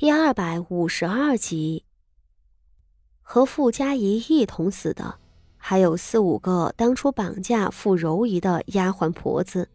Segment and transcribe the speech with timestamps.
[0.00, 1.84] 第二百五十二集，
[3.20, 5.18] 和傅家怡一同死的，
[5.56, 9.68] 还有四五个当初绑架傅柔仪的丫鬟婆子。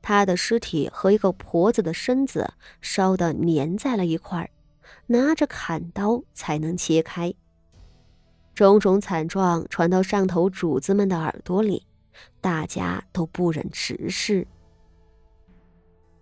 [0.00, 4.48] 她的尸体和一个婆子的身子烧得粘在了一块儿，
[5.08, 7.34] 拿着砍刀才能切开。
[8.54, 11.86] 种种惨状传到上头主子们的耳朵里，
[12.40, 14.48] 大家都不忍直视。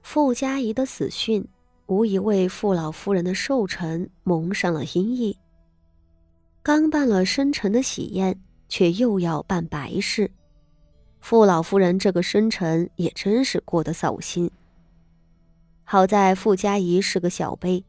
[0.02, 1.46] 傅家怡的死讯。
[1.86, 5.36] 无疑为傅老夫人的寿辰蒙上了阴翳。
[6.62, 10.30] 刚办了生辰的喜宴，却又要办白事，
[11.20, 14.50] 傅老夫人这个生辰也真是过得扫兴。
[15.82, 17.84] 好在傅家仪是个小辈，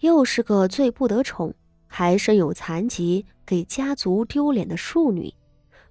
[0.00, 1.54] 又是个最不得宠，
[1.86, 5.32] 还身有残疾，给家族丢脸的庶女，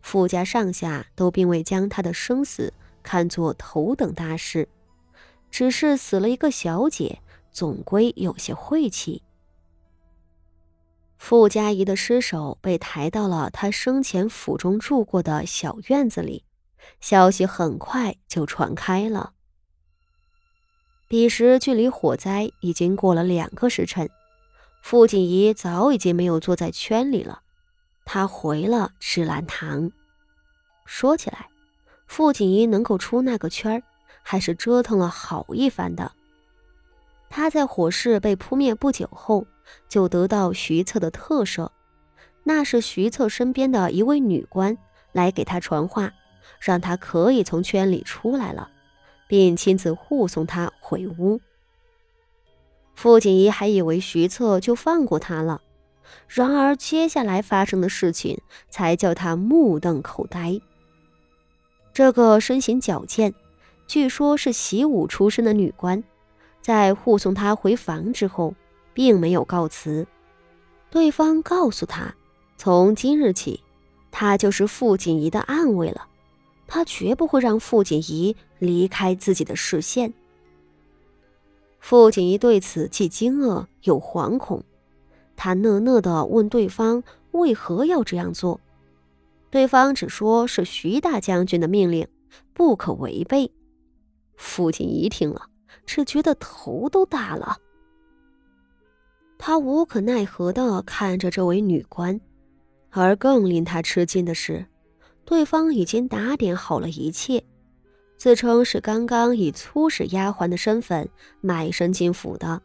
[0.01, 4.67] 傅家上下都并未将她的生死看作头等大事，
[5.49, 7.21] 只是死了一个小姐。
[7.57, 9.23] 总归有些晦气。
[11.17, 16.45] 傅家仪的尸首被抬到了他生前府中住过的小院子里，
[17.01, 19.33] 消息很快就传开了。
[21.07, 24.07] 彼时距离火灾已经过了两个时辰，
[24.83, 27.41] 傅锦仪早已经没有坐在圈里了，
[28.05, 29.91] 他回了芝兰堂。
[30.85, 31.49] 说起来，
[32.05, 33.83] 傅锦仪能够出那个圈儿，
[34.21, 36.11] 还是折腾了好一番的。
[37.29, 39.45] 他在火势被扑灭不久后，
[39.89, 41.69] 就得到徐策的特赦。
[42.43, 44.77] 那是徐策身边的一位女官
[45.11, 46.13] 来给他传话，
[46.61, 48.69] 让他可以从圈里出来了，
[49.27, 51.41] 并亲自护送他回屋。
[52.95, 55.61] 傅锦仪还以为徐策就放过他了，
[56.27, 58.39] 然而接下来发生的事情
[58.69, 60.59] 才叫他目瞪口呆。
[61.93, 63.33] 这个身形矫健，
[63.85, 66.01] 据说是习武出身的女官。
[66.67, 68.53] 在护送他回房之后，
[68.93, 70.05] 并没有告辞。
[70.89, 72.13] 对方告诉他，
[72.57, 73.63] 从今日起，
[74.11, 76.05] 他就是傅锦仪的暗卫了，
[76.67, 80.13] 他绝不会让傅锦仪离开自己的视线。
[81.79, 84.61] 傅锦仪对此既惊愕又惶恐，
[85.37, 87.01] 他讷讷地问对方
[87.31, 88.59] 为何要这样做，
[89.49, 92.05] 对方只说是徐大将军的命令，
[92.53, 93.53] 不可违背。
[94.35, 95.43] 傅锦仪听了。
[95.85, 97.57] 只觉得头都大了，
[99.37, 102.19] 他无可奈何的看着这位女官，
[102.89, 104.65] 而更令他吃惊的是，
[105.23, 107.43] 对方已经打点好了一切，
[108.15, 111.07] 自称是刚刚以粗使丫鬟的身份
[111.39, 112.61] 卖身进府的，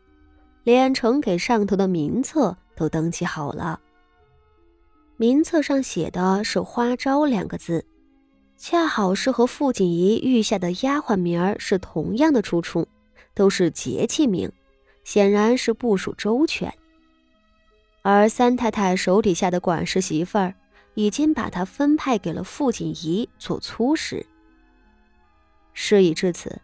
[0.65, 3.81] 连呈给上头的名册都登记好了。
[5.19, 7.85] 名册上写的是“花招”两个字，
[8.57, 12.89] 恰好是和傅锦仪御下的丫鬟名儿是同样的出处。
[13.35, 14.51] 都是节气名，
[15.05, 16.73] 显然是部署周全。
[18.03, 20.55] 而三太太手底下的管事媳妇儿，
[20.95, 24.27] 已经把她分派给了傅锦仪做粗使。
[25.73, 26.61] 事已至此，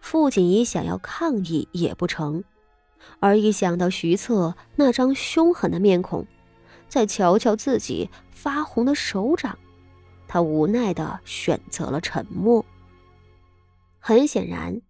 [0.00, 2.44] 傅锦仪想要抗议也不成，
[3.20, 6.26] 而一想到徐策那张凶狠的面孔，
[6.88, 9.58] 再瞧瞧自己发红的手掌，
[10.28, 12.64] 她无奈的选择了沉默。
[13.98, 14.80] 很显然。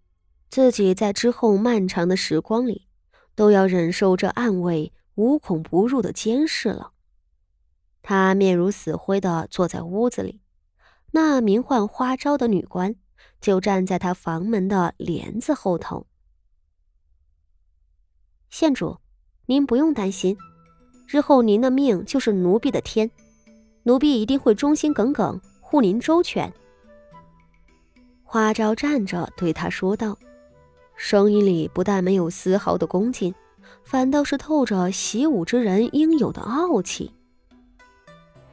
[0.48, 2.86] 自己在之后漫长的时光里，
[3.34, 6.92] 都要忍受这暗卫无孔不入的监视了。
[8.02, 10.40] 他面如死灰的坐在屋子里，
[11.10, 12.94] 那名唤花招的女官
[13.40, 16.06] 就站在他房门的帘子后头。
[18.48, 18.98] 县主，
[19.46, 20.38] 您不用担心，
[21.08, 23.10] 日后您的命就是奴婢的天，
[23.82, 26.50] 奴婢一定会忠心耿耿，护您周全。
[28.22, 30.16] 花招站着对他说道。
[30.96, 33.34] 声音里不但没有丝毫的恭敬，
[33.84, 37.12] 反倒是透着习武之人应有的傲气。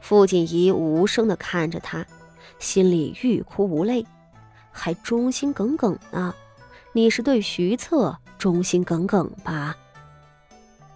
[0.00, 2.06] 傅锦仪无声地看着他，
[2.58, 4.04] 心里欲哭无泪，
[4.70, 6.34] 还忠心耿耿呢？
[6.92, 9.74] 你是对徐策忠心耿耿吧？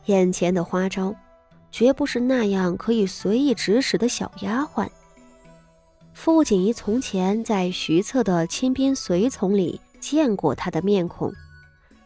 [0.05, 1.15] 眼前的花招，
[1.73, 4.87] 绝不是那样可以随意指使的小丫鬟。
[6.12, 9.81] 傅锦仪从前在徐策的亲兵随从里。
[10.00, 11.33] 见过他的面孔，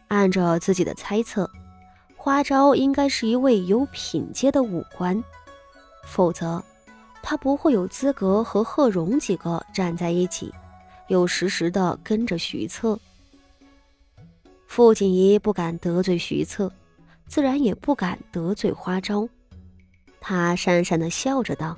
[0.09, 1.49] 按照自己的猜测，
[2.17, 5.23] 花招应该是一位有品阶的武官，
[6.05, 6.63] 否则
[7.23, 10.53] 他不会有资格和贺荣几个站在一起，
[11.09, 12.99] 又时时的跟着徐策。
[14.67, 16.73] 傅锦仪不敢得罪徐策，
[17.27, 19.29] 自然也不敢得罪花招。
[20.21, 21.77] 他讪讪的笑着道：“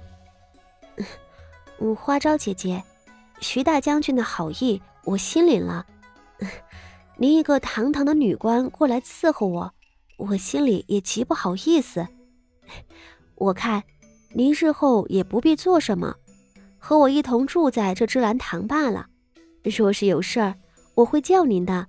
[1.81, 2.83] 嗯，花招姐姐，
[3.41, 5.85] 徐大将军的好意我心领了。”
[7.17, 9.75] 您一个堂堂的女官过来伺候我，
[10.17, 12.07] 我心里也极不好意思。
[13.37, 13.83] 我看
[14.33, 16.15] 您日后也不必做什么，
[16.79, 19.07] 和我一同住在这芝兰堂罢了。
[19.63, 20.55] 若是有事儿，
[20.95, 21.87] 我会叫您的，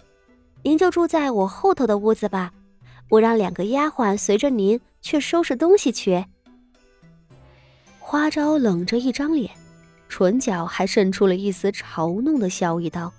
[0.64, 2.52] 您就住在我后头的屋子吧。
[3.10, 6.26] 我让两个丫鬟随着您去收拾东西去。
[8.00, 9.52] 花招冷着一张脸，
[10.08, 13.12] 唇角还渗出了一丝嘲弄的笑意，道：“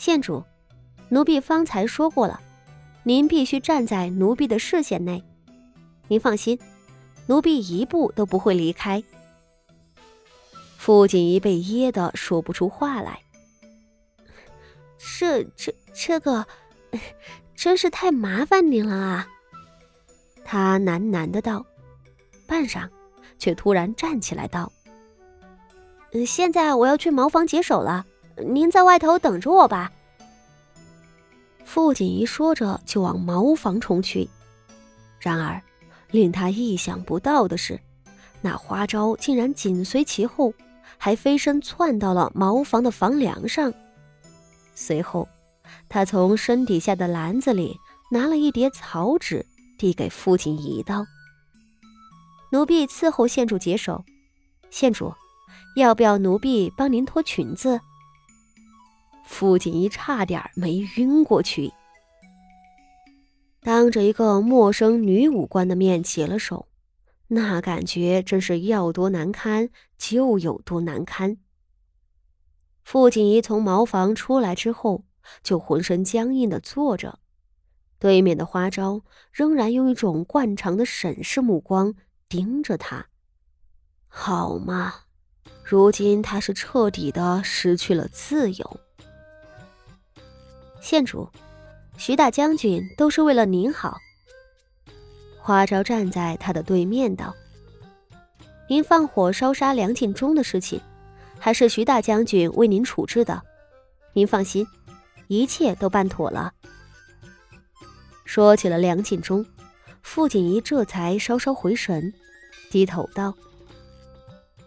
[0.00, 0.42] 县主，
[1.10, 2.40] 奴婢方才说过了，
[3.02, 5.22] 您必须站在奴婢的视线内。
[6.08, 6.58] 您放心，
[7.26, 9.04] 奴婢一步都不会离开。”
[10.78, 13.20] 傅锦仪被噎得说不出话来。
[15.18, 16.46] 这、这、这个。
[17.54, 19.28] 真是太麻烦您了啊！
[20.46, 21.62] 他喃喃的道，
[22.46, 22.88] 半晌，
[23.38, 24.72] 却突然站起来道
[26.26, 28.06] ：“现在我要去茅房解手了，
[28.40, 29.92] 您在外头等着我吧。”
[31.64, 34.28] 傅锦仪说着就往茅房冲去。
[35.20, 35.62] 然而，
[36.10, 37.78] 令他意想不到的是，
[38.40, 40.52] 那花招竟然紧随其后，
[40.98, 43.72] 还飞身窜到了茅房的房梁上，
[44.74, 45.28] 随后。
[45.88, 47.76] 他从身底下的篮子里
[48.10, 49.44] 拿了一叠草纸，
[49.78, 51.04] 递给傅锦仪道
[52.50, 54.04] ：“奴婢伺候县主解手。
[54.70, 55.12] 县主，
[55.76, 57.80] 要不要奴婢帮您脱裙子？”
[59.30, 61.72] 傅锦仪差点没晕过去。
[63.62, 66.66] 当着一个陌生女武官的面解了手，
[67.28, 71.36] 那感觉真是要多难堪就有多难堪。
[72.82, 75.04] 傅锦仪从茅房出来之后。
[75.44, 77.20] 就浑身僵硬的坐着，
[78.00, 81.94] 对面的花招仍然用一种惯常的审视目光
[82.28, 83.06] 盯着他。
[84.08, 85.02] 好嘛，
[85.62, 88.80] 如今他是彻底的失去了自由。
[90.80, 91.28] 县主，
[91.96, 93.98] 徐大将军都是为了您好。
[95.38, 97.34] 花招站在他的对面道
[98.68, 100.80] ：“您放火烧杀梁敬忠的事情，
[101.38, 103.40] 还是徐大将军为您处置的，
[104.12, 104.66] 您放心。”
[105.28, 106.52] 一切都办妥了。
[108.24, 109.46] 说起了梁敬忠，
[110.02, 112.12] 傅锦仪这才稍稍回神，
[112.68, 113.32] 低头道：“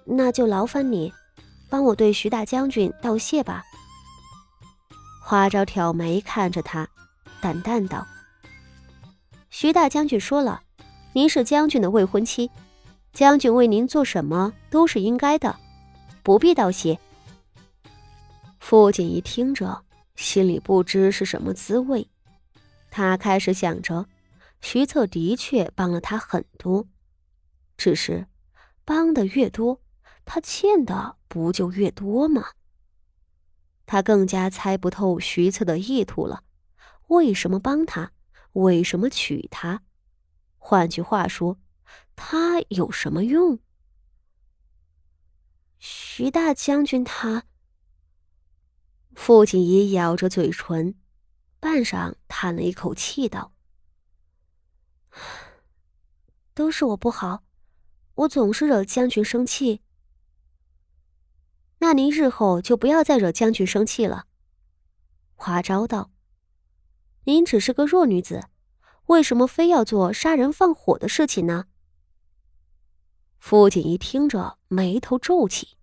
[0.05, 1.11] 那就劳烦你，
[1.69, 3.61] 帮我对徐大将军道谢吧。”
[5.25, 6.87] 花招挑眉看着他，
[7.41, 8.05] 淡淡道
[9.49, 10.61] ：“徐大将军说了，
[11.13, 12.51] 您是将军的未婚妻，
[13.13, 15.55] 将军为您做什么都是应该的，
[16.21, 16.99] 不必道谢。”
[18.59, 19.83] 傅锦仪听着。
[20.15, 22.07] 心里不知是什么滋味，
[22.91, 24.05] 他开始想着，
[24.61, 26.85] 徐策的确帮了他很多，
[27.77, 28.27] 只是
[28.85, 29.81] 帮的越多，
[30.23, 32.45] 他欠的不就越多吗？
[33.85, 36.43] 他更加猜不透徐策的意图了，
[37.07, 38.11] 为什么帮他？
[38.53, 39.81] 为什么娶她？
[40.57, 41.59] 换句话说，
[42.15, 43.59] 他有什么用？
[45.79, 47.43] 徐大将军他。
[49.15, 50.95] 傅锦仪咬着嘴唇，
[51.59, 53.53] 半晌叹了一口气，道
[56.53, 57.43] ：“都是我不好，
[58.15, 59.81] 我总是惹将军生气。
[61.83, 64.25] 那您日后就不要再惹将军生气了。”
[65.35, 66.11] 花招道
[67.27, 68.45] ：“您只是个弱女子，
[69.07, 71.65] 为什么非要做杀人放火的事情呢？”
[73.37, 75.75] 傅锦一听着，眉头皱起。